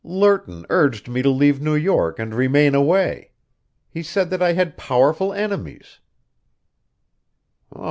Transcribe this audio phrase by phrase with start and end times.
[0.03, 3.29] "Lerton urged me to leave New York and remain away.
[3.87, 5.99] He said that I had powerful enemies."